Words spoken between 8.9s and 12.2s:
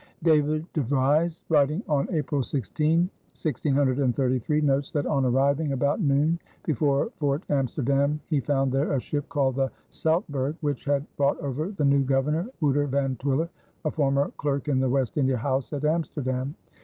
a ship called the Soutbergh which had brought over the new